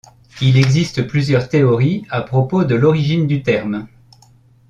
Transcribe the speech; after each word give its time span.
Il 0.41 0.57
existe 0.57 1.03
plusieurs 1.05 1.47
théories 1.47 2.07
à 2.09 2.23
propos 2.23 2.63
de 2.63 2.73
l’origine 2.73 3.27
du 3.27 3.43
terme. 3.43 3.87